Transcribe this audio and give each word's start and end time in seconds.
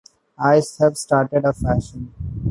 I've 0.39 0.63
started 0.65 1.45
a 1.45 1.53
fashion. 1.53 2.11